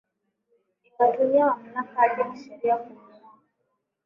ikatumia 0.87 1.45
mamlaka 1.45 2.05
yake 2.05 2.23
kisheria 2.31 2.77
kumngoa 2.77 3.31